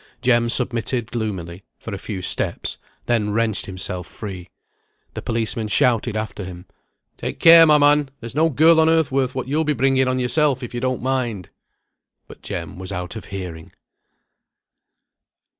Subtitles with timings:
[0.23, 4.49] Jem submitted gloomily, for a few steps, then wrenched himself free.
[5.13, 6.65] The policeman shouted after him,
[7.17, 8.09] "Take care, my man!
[8.19, 11.03] there's no girl on earth worth what you'll be bringing on yourself if you don't
[11.03, 11.51] mind."
[12.27, 13.73] But Jem was out of hearing.